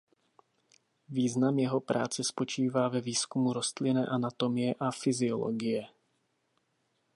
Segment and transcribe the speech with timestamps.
[1.09, 5.87] Význam jeho práce spočívá ve výzkumu rostlinné anatomie a fyziologie.